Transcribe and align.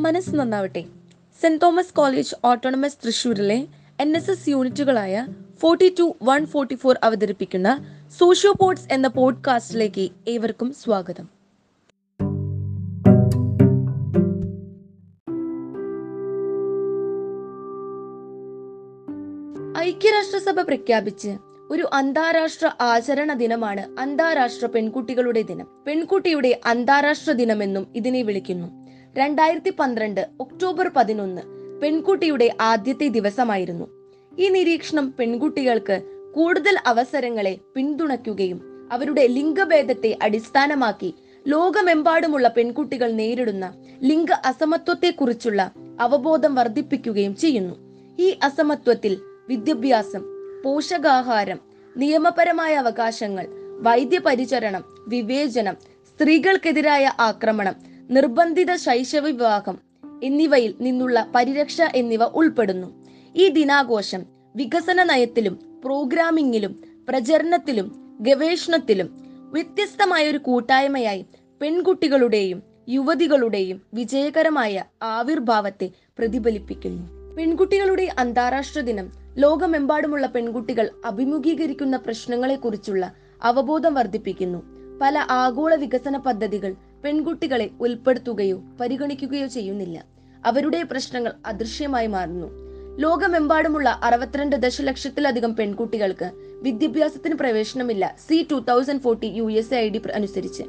മനസ്സ് 0.00 0.34
നന്നാവട്ടെ. 0.34 0.84
Saint 1.40 1.62
Thomas 1.62 1.94
college 1.94 2.34
autonomous 2.44 2.96
തൃശൂരിലെ 3.06 3.66
N 4.00 4.16
S 4.16 4.30
S 4.30 4.48
യൂണിറ്റുകളായ 4.48 5.26
forty 5.58 5.94
two 5.98 6.16
one 6.22 6.46
forty 6.46 6.74
four 6.74 6.98
അവതരിപ്പിക്കുന്ന 7.02 7.84
സോഷ്യോ 8.18 8.52
പോഡ്സ് 8.52 8.92
എന്ന 8.92 9.08
പോഡ്കാസ്റ്റിലേക്ക് 9.08 10.10
ഏവർക്കും 10.28 10.74
സ്വാഗതം. 10.84 11.24
ഐക്യരാഷ്ട്രസഭ 19.78 20.60
പ്രഖ്യാപിച്ച് 20.60 21.36
ഒരു 21.70 21.90
അന്താരാഷ്ട്ര 21.92 22.70
ആചരണ 22.80 23.32
ദിനമാണ് 23.32 24.00
അന്താരാഷ്ട്ര 24.00 24.66
പെൺകുട്ടികളുടെ 24.66 25.42
ദിനം. 25.42 25.66
പെൺകുട്ടിയുടെ 25.86 26.60
അന്താരാഷ്ട്ര 26.66 27.32
ദിനമെന്നും 27.32 27.86
ഇതിനെ 27.94 28.22
വിളിക്കുന്നു. 28.22 28.79
രണ്ടായിരത്തി 29.16 29.70
പന്ത്രണ്ട് 29.70 30.28
ഒക്ടോബർ 30.40 30.90
പതിനൊന്ന് 30.96 31.42
പെൺകുട്ടിയുടെ 31.80 32.56
ആദ്യത്തെ 32.60 33.08
ദിവസമായിരുന്നു. 33.08 33.86
ഈ 34.38 34.48
നിരീക്ഷണം 34.48 35.14
പെൺകുട്ടികൾക്ക് 35.18 36.02
കൂടുതൽ 36.36 36.76
അവസരങ്ങളെ 36.86 37.58
പിന്തുണയ്ക്കുകയും 37.76 38.88
അവരുടെ 38.92 39.26
ലിംഗഭേദത്തെ 39.26 40.18
അടിസ്ഥാനമാക്കി 40.22 41.14
ലോകമെമ്പാടുമുള്ള 41.46 42.48
പെൺകുട്ടികൾ 42.48 43.12
നേരിടുന്ന 43.12 43.84
ലിംഗ 44.02 44.32
അസമത്വത്തെക്കുറിച്ചുള്ള 44.32 45.70
അവബോധം 46.00 46.54
വർദ്ധിപ്പിക്കുകയും 46.54 47.36
ചെയ്യുന്നു. 47.36 47.74
ഈ 48.18 48.38
അസമത്വത്തിൽ 48.42 49.20
വിദ്യാഭ്യാസം 49.48 50.24
പോഷകാഹാരം 50.64 51.60
നിയമപരമായ 51.96 52.74
അവകാശങ്ങൾ 52.74 53.46
വൈദ്യപരിചരണം 53.80 54.84
വിവേചനം 55.08 55.76
സ്ത്രീകൾക്കെതിരായ 56.08 57.12
ആക്രമണം 57.20 57.89
നിർബന്ധിത 58.10 58.74
ശൈശവ 58.74 59.26
വിവാഹം 59.26 59.78
എന്നിവയിൽ 60.22 60.74
നിന്നുള്ള 60.80 61.26
പരിരക്ഷ 61.34 61.80
എന്നിവ 61.94 62.24
ഉൾപ്പെടുന്നു. 62.24 63.06
ഈ 63.36 63.48
ദിനാഘോഷം 63.48 64.22
വികസന 64.56 65.02
നയത്തിലും 65.02 65.80
പ്രോഗ്രാമിംഗിലും 65.84 66.84
പ്രചരണത്തിലും 67.08 68.18
ഗവേഷണത്തിലും 68.20 69.08
വ്യത്യസ്തമായ 69.52 70.30
ഒരു 70.30 70.38
കൂട്ടായ്മയായി 70.38 71.26
പെൺകുട്ടികളുടെയും 71.60 72.62
യുവതികളുടെയും 72.88 73.82
വിജയകരമായ 73.94 74.84
ആവിർഭാവത്തെ 75.02 75.90
പ്രതിഫലിപ്പിക്കുന്നു. 76.18 77.34
പെൺകുട്ടികളുടെ 77.36 78.08
അന്താരാഷ്ട്ര 78.18 78.80
ദിനം 78.80 79.12
ലോകമെമ്പാടുമുള്ള 79.38 80.26
പെൺകുട്ടികൾ 80.26 80.90
അഭിമുഖീകരിക്കുന്ന 81.04 81.96
പ്രശ്നങ്ങളെക്കുറിച്ചുള്ള 81.96 83.12
അവബോധം 83.42 83.94
വർദ്ധിപ്പിക്കുന്നു. 83.94 84.62
പല 85.02 85.18
ആഗോള 85.18 85.74
വികസന 85.74 86.16
പദ്ധതികൾ 86.16 86.74
പെൺകുട്ടികളെ 87.04 87.70
ഉൾപ്പെടുത്തുകയോ 87.80 88.62
പരിഗണിക്കുകയോ 88.80 89.46
ചെയ്യുന്നില്ല. 89.46 90.04
അവരുടെ 90.46 90.82
പ്രശ്നങ്ങൾ 90.82 91.32
അദൃശ്യമായി 91.46 92.06
മാറുന്നു. 92.06 92.46
ലോകമെമ്പാടുമുള്ള 92.98 94.00
അറുപത്തിരണ്ട് 94.02 94.56
ദശലക്ഷത്തിലധികം 94.56 95.56
പെൺകുട്ടികൾക്ക് 95.56 96.30
വിദ്യാഭ്യാസത്തിന് 96.62 97.34
പ്രവേശനമില്ല 97.34 98.16
C 98.28 98.46
two 98.50 98.64
thousand 98.68 99.00
forty 99.00 99.26
U 99.26 99.50
S 99.50 99.74
I 99.74 99.88
D 99.88 100.02
അനുസരിച്ച്. 100.14 100.62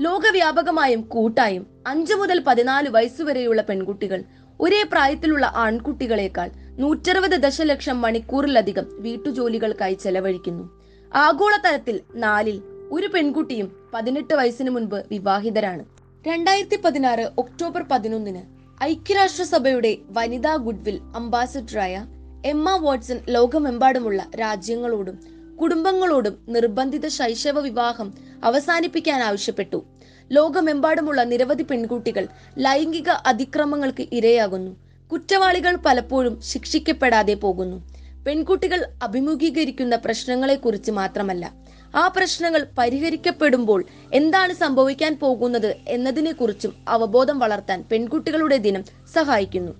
ലോകവ്യാപകമായും 0.00 1.00
കൂട്ടായും 1.00 1.66
അഞ്ചു 1.86 2.14
മുതൽ 2.14 2.42
പതിനാല് 2.46 2.88
വയസ്സുവരെയുള്ള 2.88 3.62
പെൺകുട്ടികൾ 3.62 4.24
ഒരേ 4.60 4.82
പ്രായത്തിലുള്ള 4.82 5.52
ആൺകുട്ടികളെക്കാൾ 5.56 6.50
നൂറ്ററുപത് 6.78 7.30
ദശലക്ഷം 7.30 8.00
മണിക്കൂറിലധികം 8.00 8.86
വീട്ടുജോലികൾക്കായി 8.90 9.94
ചെലവഴിക്കുന്നു. 9.94 10.82
ആഗോളതലത്തിൽ 11.14 12.00
നാലിൽ 12.14 12.75
ഒരു 12.92 13.06
പെൺകുട്ടിയും 13.06 13.90
പതിനെട്ട് 13.94 14.34
വയസ്സിന് 14.34 14.70
മുൻപ് 14.70 15.04
വിവാഹിതരാണ്. 15.10 15.84
രണ്ടായിരത്തി 16.26 16.76
പതിനാറ് 16.84 17.30
ഒക്ടോബർ 17.38 17.82
പതിനൊന്നിന് 17.82 18.42
ഐക്യരാഷ്ട്രസഭയുടെ 18.82 19.98
വനിതാ 20.10 20.56
ഗുഡ്വിൽ 20.56 21.00
അംബാസഡറായ 21.16 22.06
എമ്മ 22.44 22.76
വാട്സൺ 22.76 23.20
ലോകമെമ്പാടുമുള്ള 23.28 24.26
രാജ്യങ്ങളോടും 24.40 25.18
കുടുംബങ്ങളോടും 25.56 26.38
നിർബന്ധിത 26.48 27.08
ശൈശവ 27.08 27.60
വിവാഹം 27.60 28.14
അവസാനിപ്പിക്കാൻ 28.44 29.22
ആവശ്യപ്പെട്ടു. 29.22 29.84
ലോകമെമ്പാടുമുള്ള 30.32 31.24
നിരവധി 31.24 31.62
പെൺകുട്ടികൾ 31.62 32.28
ലൈംഗിക 32.58 33.08
അതിക്രമങ്ങൾക്ക് 33.08 34.06
ഇരയാകുന്നു. 34.12 34.76
കുറ്റവാളികൾ 35.12 35.76
പലപ്പോഴും 35.76 36.40
ശിക്ഷിക്കപ്പെടാതെ 36.42 37.34
പോകുന്നു. 37.34 37.76
പെൺകുട്ടികൾ 38.26 38.86
അഭിമുഖീകരിക്കുന്ന 39.02 39.96
പ്രശ്നങ്ങളെക്കുറിച്ച് 39.96 40.90
മാത്രമല്ല 40.90 41.66
ആ 41.94 42.08
പ്രശ്നങ്ങൾ 42.08 42.66
പരിഹരിക്കപ്പെടുമ്പോൾ 42.78 43.84
എന്താണ് 44.12 44.52
സംഭവിക്കാൻ 44.52 45.18
പോകുന്നത് 45.22 45.76
എന്നതിനെക്കുറിച്ചും 45.88 46.74
അവബോധം 46.88 47.38
വളർത്താൻ 47.38 47.84
പെൺകുട്ടികളുടെ 47.92 48.56
ദിനം 48.56 48.84
സഹായിക്കുന്നു. 49.14 49.72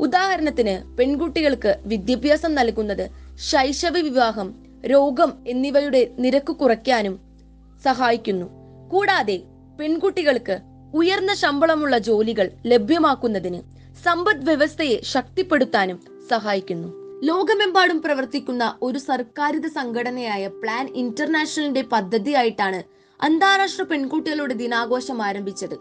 ഉദാഹരണത്തിന് 0.00 0.96
പെൺകുട്ടികൾക്ക് 0.96 1.78
വിദ്യാഭ്യാസം 1.82 2.54
നൽകുന്നത് 2.54 3.10
ശൈശവ 3.36 3.98
വിവാഹം 3.98 4.54
രോഗം 4.86 5.32
എന്നിവയുടെ 5.46 6.08
നിരക്ക് 6.18 6.52
കുറയ്ക്കാനും 6.52 7.20
സഹായിക്കുന്നു. 7.84 8.46
കൂടാതെ 8.88 9.40
പെൺകുട്ടികൾക്ക് 9.80 10.60
ഉയർന്ന 10.94 11.34
ശമ്പളമുള്ള 11.34 11.98
ജോലികൾ 11.98 12.50
ലഭ്യമാക്കുന്നതിന് 12.66 13.58
സമ്പദ് 14.04 14.44
വ്യവസ്ഥയെ 14.44 15.00
ശക്തിപ്പെടുത്താനും 15.02 16.04
സഹായിക്കുന്നു. 16.30 17.03
ലോകമെമ്പാടും 17.22 18.02
പ്രവർത്തിക്കുന്ന 18.02 18.78
ഒരു 18.82 18.98
സർക്കാരിത 18.98 19.66
സംഘടനയായ 19.66 20.46
പ്ലാൻ 20.46 20.88
ഇന്റർനാഷണലിന്റെ 20.88 21.82
പദ്ധതിയായിട്ടാണ് 21.82 22.82
അന്താരാഷ്ട്ര 23.20 23.82
പെൺകുട്ടികളുടെ 23.82 24.54
ദിനാഘോഷം 24.54 25.22
ആരംഭിച്ചത്. 25.22 25.76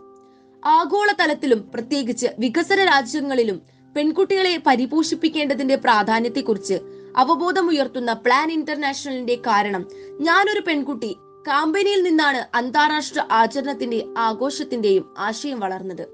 ആഗോളതലത്തിലും 0.65 1.69
പ്രത്യേകിച്ച് 1.73 2.27
വികസന 2.39 2.85
രാജ്യങ്ങളിലും 2.85 3.61
പെൺകുട്ടികളെ 3.95 4.61
പരിപോഷിപ്പിക്കേണ്ടതിന്റെ 4.67 5.75
പ്രാധാന്യത്തെക്കുറിച്ച് 5.75 6.79
അവബോധമുയർത്തുന്ന 7.17 8.13
പ്ലാൻ 8.13 8.51
ഇന്റർനാഷണലിന്റെ 8.51 9.35
കാരണം 9.35 9.85
ഞാനൊരു 10.19 10.59
പെൺകുട്ടി 10.59 11.15
കാമ്പനിയിൽ 11.47 12.03
നിന്നാണ് 12.03 12.57
അന്താരാഷ്ട്ര 12.57 13.21
ആചരണത്തിന്റെ 13.31 14.05
ആഘോഷത്തിന്റെയും 14.17 15.15
ആശയം 15.17 15.59
വളർന്നത്. 15.59 16.07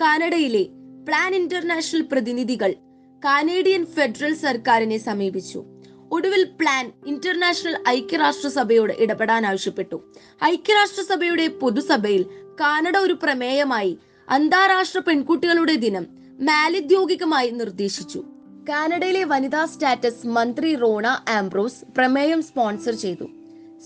കാനഡയിലെ 0.00 0.64
പ്ലാൻ 1.08 1.34
ഇന്റർനാഷണൽ 1.34 2.08
പ്രതിനിധികൾ 2.12 2.76
കാനേഡിയൻ 3.24 3.86
ഫെഡറൽ 3.86 4.34
സർക്കാരിനെ 4.34 4.98
സമീപിച്ചു. 4.98 5.64
ഒടുവിൽ 6.12 6.44
പ്ലാൻ 6.60 6.92
ഇന്റർനാഷണൽ 7.06 7.76
ഐക്യരാഷ്ട്രസഭയോട് 7.88 8.92
ഇടപെടാൻ 8.92 9.46
ആവശ്യപ്പെട്ടു. 9.46 9.96
ഐക്യരാഷ്ട്രസഭയുടെ 10.44 11.46
പൊതുസഭയിൽ 11.48 12.22
കാനഡ 12.60 12.96
ഒരു 12.96 13.12
പ്രമേയമായി 13.22 13.98
അന്താരാഷ്ട്ര 14.28 14.98
പെൺകുട്ടികളുടെ 14.98 15.74
ദിനം 15.74 16.06
മാലിദ്യോഗികമായി 16.40 17.50
നിർദ്ദേശിച്ചു. 17.50 18.24
കാനഡയിലെ 18.68 19.24
വനിതാ 19.24 19.64
സ്റ്റാറ്റസ് 19.64 20.26
മന്ത്രി 20.26 20.74
റോണ 20.74 21.06
ആംബ്രോസ് 21.28 21.84
പ്രമേയം 21.96 22.42
സ്പോൺസർ 22.42 22.94
ചെയ്തു. 22.94 23.26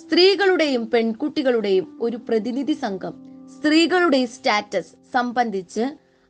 സ്ത്രീകളുടെയും 0.01 0.91
പെൺകുട്ടികളുടെയും 0.91 1.99
ഒരു 2.01 2.17
പ്രതിനിധി 2.17 2.73
സംഘം 2.73 3.15
സ്ത്രീകളുടെ 3.57 4.27
സ്റ്റാറ്റസ് 4.27 4.93
സംബന്ധിച്ച് 5.15 5.85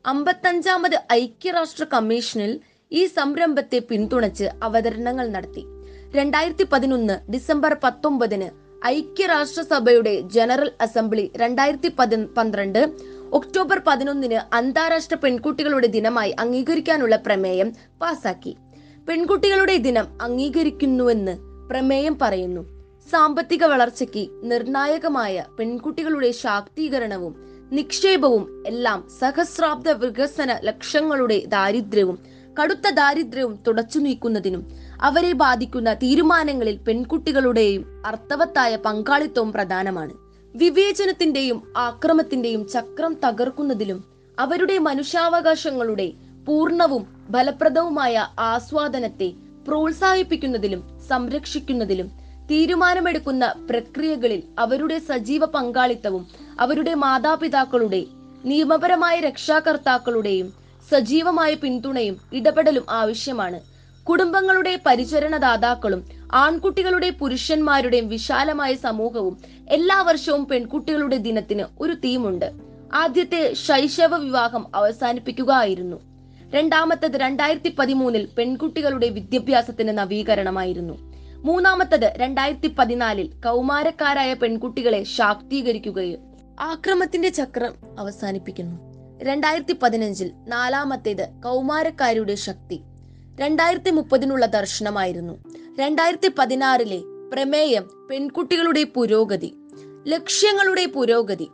അമ്പത്തഞ്ചാമത് 0.05 0.97
ഐക്യരാഷ്ട്ര 1.11 1.83
കമ്മീഷനിൽ 1.83 2.59
ഈ 2.91 3.05
സംരംഭത്തെ 3.05 3.79
പിന്തുണച്ച് 3.89 4.49
അവതരണങ്ങൾ 4.63 5.27
നടത്തി. 5.27 5.65
രണ്ടായിരത്തി 6.15 6.67
പതിനൊന്ന് 6.71 7.31
ഡിസംബർ 7.31 7.77
പത്തൊമ്പതിന് 7.83 8.49
ഐക്യരാഷ്ട്രസഭയുടെ 8.85 10.21
ജനറൽ 10.21 10.71
അസംബ്ലി 10.81 11.31
രണ്ടായിരത്തി 11.35 11.91
പതി 11.99 12.15
പന്ത്രണ്ട് 12.15 12.89
ഒക്ടോബർ 13.31 13.81
പതിനൊന്നിന് 13.87 14.55
അന്താരാഷ്ട്ര 14.55 15.15
പെൺകുട്ടികളുടെ 15.15 15.87
ദിനമായി 15.87 16.31
അംഗീകരിക്കാനുള്ള 16.39 17.15
പ്രമേയം 17.15 17.73
പാസാക്കി. 18.01 18.57
പെൺകുട്ടികളുടെ 19.07 19.77
ദിനം 19.77 20.07
അംഗീകരിക്കുന്നുവെന്ന് 20.21 21.37
പ്രമേയം 21.69 22.17
പറയുന്നു. 22.21 22.61
സാമ്പത്തിക 23.11 23.65
വളർച്ചയ്ക്ക് 23.65 24.29
നിർണായകമായ 24.43 25.45
പെൺകുട്ടികളുടെ 25.59 26.31
ശാക്തീകരണവും 26.31 27.35
നിക്ഷേപവും 27.71 28.63
എല്ലാം 28.67 29.07
സഹസ്രാബ്ദ 29.19 29.89
വികസന 29.89 30.59
ലക്ഷ്യങ്ങളുടെ 30.63 31.43
ദാരിദ്ര്യവും 31.47 32.19
കടുത്ത 32.59 32.89
ദാരിദ്ര്യവും 32.89 33.59
തുടച്ചു 33.67 33.99
നീക്കുന്നതിനും 33.99 34.67
അവരെ 35.01 35.33
ബാധിക്കുന്ന 35.33 35.93
തീരുമാനങ്ങളിൽ 35.93 36.77
പെൺകുട്ടികളുടെയും 36.87 38.03
അർത്ഥവത്തായ 38.05 38.75
പങ്കാളിത്തവും 38.75 39.53
പ്രധാനമാണ്. 39.53 40.13
വിവേചനത്തിന്റെയും 40.55 41.73
ആക്രമത്തിന്റെയും 41.77 42.67
ചക്രം 42.67 43.13
തകർക്കുന്നതിലും 43.25 44.03
അവരുടെ 44.39 44.77
മനുഷ്യാവകാശങ്ങളുടെ 44.77 46.11
പൂർണവും 46.47 47.03
ഫലപ്രദവുമായ 47.33 48.27
ആസ്വാദനത്തെ 48.39 49.33
പ്രോത്സാഹിപ്പിക്കുന്നതിലും 49.67 50.81
സംരക്ഷിക്കുന്നതിലും 51.09 52.11
തീരുമാനമെടുക്കുന്ന 52.51 53.53
പ്രക്രിയകളിൽ 53.69 54.43
അവരുടെ 54.59 54.99
സജീവ 54.99 55.45
പങ്കാളിത്തവും 55.45 56.27
അവരുടെ 56.59 56.93
മാതാപിതാക്കളുടെ 56.93 58.05
നിയമപരമായ 58.45 59.19
രക്ഷാകർത്താക്കളുടെയും 59.19 60.60
സജീവമായ 60.91 61.53
പിന്തുണയും 61.53 62.21
ഇടപെടലും 62.33 62.85
ആവശ്യമാണ്. 62.89 63.59
കുടുംബങ്ങളുടെ 64.03 64.79
പരിചരണദാതാക്കളും 64.85 66.05
ആൺകുട്ടികളുടെ 66.33 67.09
പുരുഷന്മാരുടെയും 67.09 68.07
വിശാലമായ 68.07 68.73
സമൂഹവും 68.75 69.37
എല്ലാ 69.69 70.01
വർഷവും 70.01 70.45
പെൺകുട്ടികളുടെ 70.45 71.17
ദിനത്തിന് 71.17 71.63
ഒരു 71.79 71.93
തീമുണ്ട്. 71.93 72.51
ആദ്യത്തെ 72.93 73.53
ശൈശവ 73.53 74.15
വിവാഹം 74.15 74.75
അവസാനിപ്പിക്കുക 74.75 75.51
ആയിരുന്നു 75.51 75.97
രണ്ടാമത്തത് 76.53 77.17
രണ്ടായിരത്തി 77.17 77.75
പതിമൂന്നിൽ 77.79 78.27
പെൺകുട്ടികളുടെ 78.37 79.09
വിദ്യാഭ്യാസത്തിന് 79.09 79.97
നവീകരണമായിരുന്നു. 79.97 81.11
മൂന്നാമത്തത് 81.35 82.13
രണ്ടായിരത്തി 82.17 82.75
പതിനാലിൽ 82.79 83.27
കൗമാരക്കാരായ 83.27 84.33
പെൺകുട്ടികളെ 84.33 85.03
ശാക്തീകരിക്കുകയും 85.03 86.19
ആക്രമത്തിന്റെ 86.59 87.29
ചക്രം 87.29 87.73
അവസാനിപ്പിക്കുന്നു. 87.99 88.90
രണ്ടായിരത്തി 89.23 89.73
പതിനഞ്ചിൽ 89.73 90.31
നാലാമത്തേത് 90.47 91.27
കൗമാരക്കാരുടെ 91.43 92.35
ശക്തി. 92.35 92.79
രണ്ടായിരത്തി 93.35 93.89
മുപ്പതിനുള്ള 93.89 94.45
ദർശനമായിരുന്നു. 94.45 95.43
രണ്ടായിരത്തി 95.79 96.31
പതിനാറിലെ 96.39 97.01
പ്രമേയം 97.33 98.07
പെൺകുട്ടികളുടെ 98.11 98.83
പുരോഗതി. 98.83 99.53
ലക്ഷ്യങ്ങളുടെ 100.07 100.85
പുരോഗതി. 100.85 101.49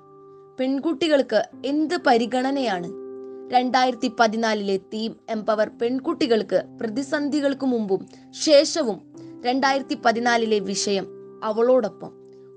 പെൺകുട്ടികൾക്ക് 0.59 1.43
എന്ത് 1.65 1.95
പരിഗണനയാണ്? 2.07 2.87
രണ്ടായിരത്തി 3.51 4.11
പതിനാലിലെ 4.19 4.77
തീം 4.77 5.15
എംപവർ 5.29 5.69
പെൺകുട്ടികൾക്ക് 5.81 6.63
പ്രതിസന്ധികൾക്ക് 6.81 7.65
മുമ്പും 7.65 8.09
ശേഷവും 8.43 9.15
രണ്ടായിരത്തി 9.45 9.97
പതിനാലിലെ 10.05 10.59
വിഷയം 10.59 11.07
അവളോടൊപ്പം. 11.43 12.11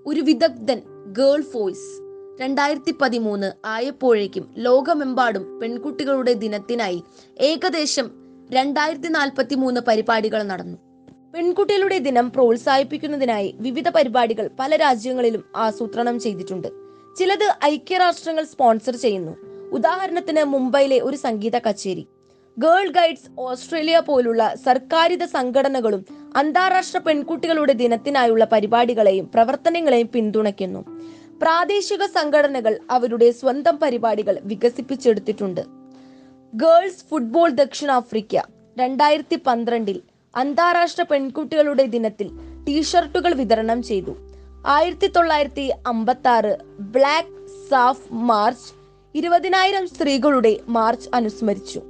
ഒരു 0.07 0.21
വിദഗ്ധൻ 0.21 0.83
ഗേൾ 1.07 1.43
ഫോയ്സ് 1.43 2.10
രണ്ടായിരത്തി 2.41 2.95
പതിമൂന്ന് 3.01 3.53
ആയപ്പോഴേക്കും 3.65 4.55
ലോകമെമ്പാടും 4.57 5.61
പെൺകുട്ടികളുടെ 5.61 6.33
ദിനത്തിനായി 6.33 7.03
ഏകദേശം 7.41 8.11
രണ്ടായിരത്തി 8.51 9.09
നാൽപ്പത്തി 9.09 9.55
മൂന്ന് 9.55 9.81
പരിപാടികൾ 9.81 10.43
നടന്നു. 10.43 10.79
പെൺകുട്ടികളുടെ 11.35 11.99
ദിനം 11.99 12.31
പ്രോത്സാഹിപ്പിക്കുന്നതിനായി 12.31 13.55
വിവിധ 13.59 13.89
പരിപാടികൾ 13.89 14.51
പല 14.61 14.77
രാജ്യങ്ങളിലും 14.77 15.45
ആസൂത്രണം 15.57 16.21
ചെയ്തിട്ടുണ്ട്. 16.21 16.69
ചിലത് 17.19 17.55
ഐക്യരാഷ്ട്രങ്ങൾ 17.65 18.45
സ്പോൺസർ 18.45 18.97
ചെയ്യുന്നു. 18.97 19.37
ഉദാഹരണത്തിന് 19.73 20.45
മുംബൈയിലെ 20.45 21.01
ഒരു 21.01 21.17
സംഗീത 21.17 21.59
കച്ചേരി. 21.59 22.07
ഗേൾ 22.59 22.89
ഗൈഡ്സ് 22.91 23.31
ഓസ്ട്രേലിയ 23.39 24.03
പോലുള്ള 24.07 24.55
സർക്കാരിത 24.55 25.25
സംഘടനകളും 25.25 26.05
അന്താരാഷ്ട്ര 26.37 26.99
പെൺകുട്ടികളുടെ 26.99 27.73
ദിനത്തിനായുള്ള 27.73 28.45
പരിപാടികളെയും 28.45 29.31
പ്രവർത്തനങ്ങളെയും 29.35 30.09
പിന്തുണയ്ക്കുന്നു. 30.15 30.85
പ്രാദേശിക 31.43 32.07
സംഘടനകൾ 32.07 32.79
അവരുടെ 32.91 33.31
സ്വന്തം 33.31 33.77
പരിപാടികൾ 33.77 34.39
വികസിപ്പിച്ചെടുത്തിട്ടുണ്ട്. 34.45 35.61
ഗേൾസ് 36.55 37.05
ഫുട്ബോൾ 37.11 37.51
ദക്ഷിണാഫ്രിക്ക 37.51 38.43
രണ്ടായിരത്തി 38.79 39.39
പന്ത്രണ്ടിൽ 39.47 40.03
അന്താരാഷ്ട്ര 40.37 41.03
പെൺകുട്ടികളുടെ 41.03 41.87
ദിനത്തിൽ 41.87 42.29
ടീഷർട്ടുകൾ 42.69 43.35
വിതരണം 43.35 43.83
ചെയ്തു. 43.83 44.17
ആയിരത്തി 44.67 45.07
തൊള്ളായിരത്തി 45.07 45.73
അമ്പത്തി 45.87 46.29
ആറ് 46.29 46.59
ബ്ലാക്ക് 46.81 47.49
സാഫ് 47.71 48.13
മാർച്ച് 48.13 48.73
ഇരുപതിനായിരം 49.15 49.87
സ്ത്രീകളുടെ 49.87 50.61
മാർച്ച് 50.69 51.09
അനുസ്മരിച്ചു. 51.15 51.81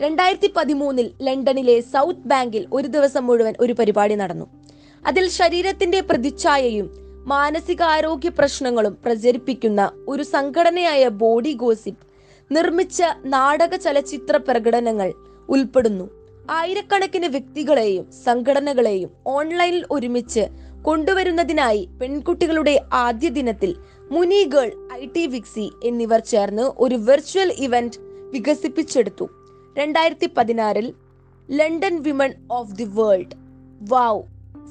രണ്ടായിരത്തി 0.00 0.52
പതിമൂന്നിൽ 0.56 1.10
ലണ്ടനിലെ 1.22 1.80
സൗത്ത് 1.80 2.28
ബാങ്കിൽ 2.32 2.66
ഒരു 2.72 2.88
ദിവസം 2.88 3.26
മുഴുവൻ 3.26 3.54
ഒരു 3.60 3.72
പരിപാടി 3.72 4.14
നടന്നു. 4.14 4.46
അതിൽ 5.06 5.28
ശരീരത്തിന്റെ 5.28 6.00
പ്രതിച്ഛായയും 6.00 6.99
മാനസികാരോഗ്യ 7.26 8.28
പ്രശ്നങ്ങളും 8.28 8.98
പ്രചരിപ്പിക്കുന്ന 9.04 9.90
ഒരു 10.08 10.22
സംഘടനയായ 10.22 11.08
ബോഡി 11.08 11.52
ഗോസിപ്പ് 11.52 12.06
നിർമ്മിച്ച 12.54 13.02
നാടക 13.24 13.76
ചലച്ചിത്ര 13.76 14.36
പ്രകടനങ്ങൾ 14.36 15.12
ഉൾപ്പെടുന്നു. 15.48 16.10
ആയിരക്കണക്കിന് 16.50 17.26
വ്യക്തികളെയും 17.26 18.12
സംഘടനകളെയും 18.24 19.10
ഓൺലൈനിൽ 19.26 19.84
ഒരുമിച്ച് 19.90 20.46
കൊണ്ടുവരുന്നതിനായി 20.82 21.88
പെൺകുട്ടികളുടെ 22.00 22.80
ആദ്യ 22.92 23.28
ദിനത്തിൽ 23.28 23.76
മുനി 24.10 24.44
ഗേൾ 24.44 24.88
ഐ 24.92 25.06
ടി 25.06 25.26
വിക്സി 25.26 25.70
എന്നിവർ 25.84 26.20
ചേർന്ന് 26.20 26.62
ഒരു 26.62 26.94
വെർച്വൽ 26.94 27.52
ഇവന്റ് 27.58 27.96
വികസിപ്പിച്ചെടുത്തു. 28.30 29.28
രണ്ടായിരത്തി 29.78 30.30
പതിനാറിൽ 30.36 30.94
London 31.50 32.02
Women 32.02 32.34
of 32.50 32.74
the 32.74 32.84
World 32.84 33.36
wow 33.80 34.22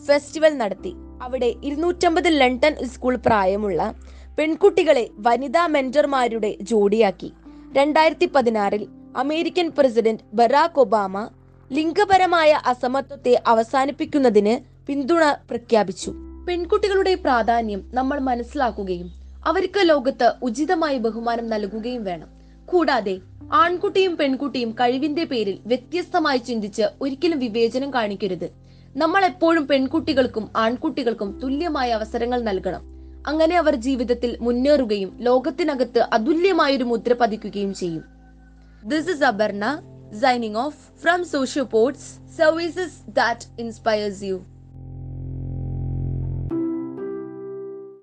festival 0.06 0.58
നടത്തി. 0.58 0.96
അവിടെ 1.22 1.56
ഇരുന്നൂറ്റമ്പത് 1.64 2.28
ലണ്ടൻ 2.28 2.76
സ്കൂൾ 2.86 3.16
പ്രായമുള്ള 3.16 3.94
പെൺകുട്ടികളെ 4.40 5.10
വനിതാ 5.18 5.68
മെന്റർമാരുടെ 5.68 6.56
ജോഡിയാക്കി. 6.62 7.32
രണ്ടായിരത്തി 7.74 8.26
പതിനാറിൽ 8.26 8.88
അമേരിക്കൻ 9.18 9.72
പ്രസിഡന്റ് 9.78 10.22
ബറാക് 10.34 10.80
ഒബാമ 10.80 11.30
ലിംഗപരമായ 11.72 12.60
അസമത്വത്തെ 12.66 13.42
അവസാനിപ്പിക്കുന്നതിന് 13.48 14.86
പിന്തുണ 14.88 15.32
പ്രഖ്യാപിച്ചു. 15.32 16.14
പെൺകുട്ടികളുടെ 16.48 17.16
പ്രാധാന്യം 17.16 17.92
നമ്മൾ 17.94 18.20
മനസ്സിലാക്കുകയും 18.20 19.12
അവർക്ക് 19.46 19.80
ലോകത്ത് 19.80 20.34
ഉചിതമായ 20.42 20.98
ബഹുമാനം 20.98 21.50
നൽകുകയും 21.50 22.04
വേണം. 22.04 22.28
കൂടാതെ 22.66 23.20
ആൺകുട്ടിയും 23.54 24.18
പെൺകുട്ടിയും 24.18 24.72
കഴിവിന്റെ 24.72 25.24
പേരിൽ 25.24 25.60
വ്യത്യസ്തമായി 25.66 26.38
ചിന്തിച്ച് 26.38 26.84
ഒരിക്കലും 27.02 27.40
വിവേചനം 27.40 27.94
കാണിക്കരുത്. 27.94 28.69
നമ്മൾ 28.96 29.26
എപ്പോഴും 29.26 29.68
പെൺകുട്ടികൾക്കും 29.68 30.50
ആൺകുട്ടികൾക്കും 30.56 31.40
തുല്യമായ 31.40 31.92
അവസരങ്ങൾ 31.92 32.42
നൽകണം. 32.42 32.82
അങ്ങനെ 33.28 33.58
അവർ 33.58 33.76
ജീവിതത്തിൽ 33.76 34.38
മുന്നേറുകയും 34.42 35.18
ലോകത്തിനകത്ത് 35.20 36.00
അതുല്യമായൊരു 36.00 36.84
മുദ്ര 36.84 37.14
പതിക്കുകയും 37.14 37.74
ചെയ്യും. 37.74 38.04
This 38.84 39.10
is 39.10 39.24
Aparna 39.24 39.82
signing 40.22 40.56
off 40.56 40.78
from 41.02 41.26
Socio 41.26 41.64
Pods 41.64 42.38
services 42.38 43.12
that 43.12 43.62
inspires 43.62 44.24
you 44.24 44.46